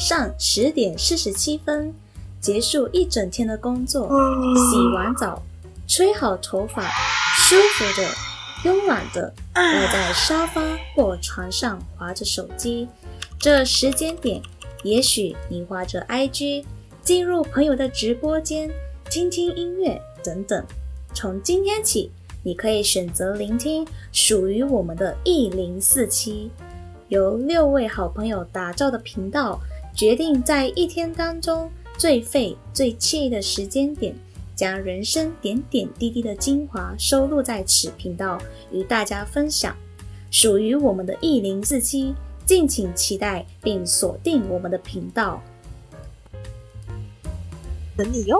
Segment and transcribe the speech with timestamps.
[0.00, 1.94] 上十点四十七分，
[2.40, 4.08] 结束一整天的工作，
[4.56, 5.42] 洗完澡，
[5.86, 6.82] 吹好头发，
[7.36, 8.08] 舒服的、
[8.64, 10.62] 慵懒的赖在沙发
[10.96, 12.88] 或床上划着手机。
[13.38, 14.40] 这时间点，
[14.82, 16.64] 也许你划着 IG，
[17.02, 18.70] 进入朋友的直播间，
[19.10, 20.64] 听听音乐等等。
[21.12, 22.10] 从今天起，
[22.42, 26.50] 你可以选择聆听属于我们的一零四七，
[27.08, 29.60] 由六位好朋友打造的频道，
[29.94, 34.14] 决定在一天当中最费、最惬意的时间点，
[34.56, 38.38] 将人生点点滴滴的精华收录在此频道，
[38.72, 39.76] 与大家分享。
[40.30, 42.14] 属于我们的意林四七，
[42.46, 45.42] 敬请期待并锁定我们的频道，
[47.96, 48.38] 等你哟。